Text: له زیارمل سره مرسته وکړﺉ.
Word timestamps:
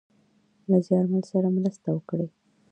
له 0.69 0.77
زیارمل 0.87 1.23
سره 1.31 1.47
مرسته 1.57 1.87
وکړﺉ. 1.91 2.35